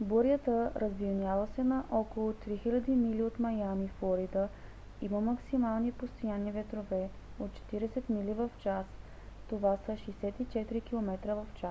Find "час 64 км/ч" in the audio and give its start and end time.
8.64-11.64